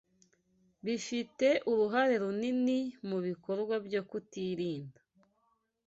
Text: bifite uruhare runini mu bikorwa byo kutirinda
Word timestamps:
bifite 0.85 1.47
uruhare 1.71 2.15
runini 2.23 2.79
mu 3.07 3.17
bikorwa 3.27 3.75
byo 3.85 4.01
kutirinda 4.09 4.99